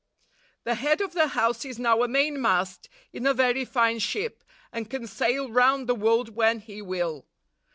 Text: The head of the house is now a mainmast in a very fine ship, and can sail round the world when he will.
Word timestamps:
The 0.63 0.73
head 0.73 0.99
of 0.99 1.13
the 1.13 1.27
house 1.27 1.63
is 1.63 1.77
now 1.77 2.01
a 2.01 2.07
mainmast 2.07 2.89
in 3.13 3.27
a 3.27 3.35
very 3.35 3.63
fine 3.63 3.99
ship, 3.99 4.43
and 4.71 4.89
can 4.89 5.05
sail 5.05 5.51
round 5.51 5.85
the 5.85 5.93
world 5.93 6.29
when 6.29 6.59
he 6.59 6.81
will. 6.81 7.27